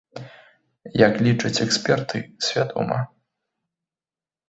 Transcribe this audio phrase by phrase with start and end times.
[1.07, 2.17] Як лічаць эксперты,
[2.49, 2.99] свядома.